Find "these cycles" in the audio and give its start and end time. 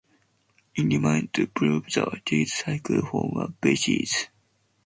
2.25-3.07